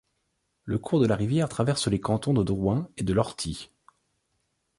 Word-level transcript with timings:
Le 0.65 0.79
cours 0.79 0.99
de 0.99 1.05
la 1.05 1.15
rivière 1.15 1.47
traverse 1.47 1.87
les 1.87 1.99
cantons 2.01 2.33
de 2.33 2.41
Drouin 2.43 2.89
et 2.97 3.03
de 3.03 3.13
Lortie. 3.13 3.69